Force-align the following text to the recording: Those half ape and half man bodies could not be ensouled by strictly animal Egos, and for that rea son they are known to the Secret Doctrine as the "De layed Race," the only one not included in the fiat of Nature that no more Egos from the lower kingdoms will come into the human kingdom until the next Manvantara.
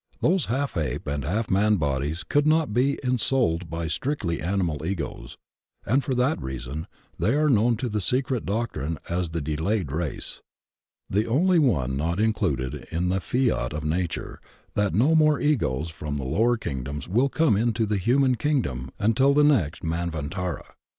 Those 0.19 0.47
half 0.47 0.77
ape 0.77 1.05
and 1.05 1.23
half 1.23 1.51
man 1.51 1.75
bodies 1.75 2.23
could 2.23 2.47
not 2.47 2.73
be 2.73 2.97
ensouled 3.03 3.69
by 3.69 3.85
strictly 3.85 4.41
animal 4.41 4.83
Egos, 4.83 5.37
and 5.85 6.03
for 6.03 6.15
that 6.15 6.41
rea 6.41 6.57
son 6.57 6.87
they 7.19 7.35
are 7.35 7.47
known 7.47 7.77
to 7.77 7.87
the 7.87 8.01
Secret 8.01 8.43
Doctrine 8.43 8.97
as 9.09 9.29
the 9.29 9.41
"De 9.41 9.55
layed 9.55 9.91
Race," 9.91 10.41
the 11.07 11.27
only 11.27 11.59
one 11.59 11.95
not 11.97 12.19
included 12.19 12.87
in 12.89 13.09
the 13.09 13.21
fiat 13.21 13.73
of 13.73 13.83
Nature 13.85 14.41
that 14.73 14.95
no 14.95 15.13
more 15.13 15.39
Egos 15.39 15.89
from 15.91 16.17
the 16.17 16.25
lower 16.25 16.57
kingdoms 16.57 17.07
will 17.07 17.29
come 17.29 17.55
into 17.55 17.85
the 17.85 17.97
human 17.97 18.33
kingdom 18.33 18.89
until 18.99 19.35
the 19.35 19.43
next 19.43 19.83
Manvantara. 19.83 20.65